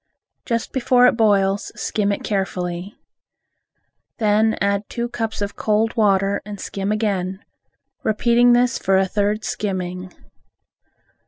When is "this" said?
8.53-8.79